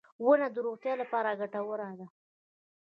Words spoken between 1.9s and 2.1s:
ده.